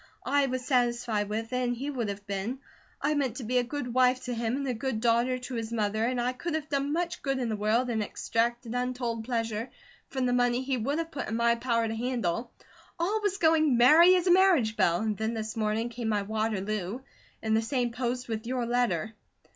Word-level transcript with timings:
I 0.25 0.47
was 0.47 0.65
satisfied 0.65 1.29
with 1.29 1.53
it, 1.53 1.57
and 1.61 1.75
he 1.75 1.91
would 1.91 2.09
have 2.09 2.25
been. 2.25 2.57
I 3.03 3.13
meant 3.13 3.35
to 3.37 3.43
be 3.43 3.59
a 3.59 3.63
good 3.63 3.93
wife 3.93 4.23
to 4.23 4.33
him 4.33 4.55
and 4.55 4.67
a 4.67 4.73
good 4.73 4.99
daughter 4.99 5.37
to 5.37 5.53
his 5.53 5.71
mother, 5.71 6.03
and 6.03 6.19
I 6.19 6.33
could 6.33 6.55
have 6.55 6.69
done 6.69 6.91
much 6.91 7.21
good 7.21 7.37
in 7.37 7.49
the 7.49 7.55
world 7.55 7.87
and 7.91 8.01
extracted 8.01 8.73
untold 8.73 9.23
pleasure 9.25 9.69
from 10.07 10.25
the 10.25 10.33
money 10.33 10.63
he 10.63 10.75
would 10.75 10.97
have 10.97 11.11
put 11.11 11.27
in 11.27 11.35
my 11.35 11.53
power 11.53 11.87
to 11.87 11.93
handle. 11.95 12.51
All 12.99 13.21
was 13.21 13.37
going 13.37 13.77
'merry 13.77 14.15
as 14.15 14.25
a 14.25 14.31
marriage 14.31 14.75
bell,' 14.75 15.01
and 15.01 15.15
then 15.15 15.35
this 15.35 15.55
morning 15.55 15.89
came 15.89 16.09
my 16.09 16.23
Waterloo, 16.23 17.01
in 17.43 17.53
the 17.53 17.61
same 17.61 17.91
post 17.91 18.27
with 18.27 18.47
your 18.47 18.65
letter." 18.65 19.13